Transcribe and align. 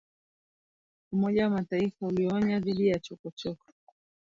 Umoja 1.11 1.43
wa 1.43 1.49
Mataifa 1.49 2.07
ulionya 2.07 2.59
dhidi 2.59 2.87
ya 2.87 2.99
chokochoko 2.99 3.65